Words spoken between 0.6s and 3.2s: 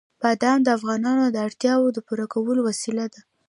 د افغانانو د اړتیاوو د پوره کولو وسیله